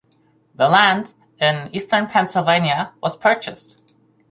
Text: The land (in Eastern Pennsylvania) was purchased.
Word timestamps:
The 0.55 0.67
land 0.67 1.13
(in 1.37 1.69
Eastern 1.75 2.07
Pennsylvania) 2.07 2.91
was 3.03 3.15
purchased. 3.15 3.79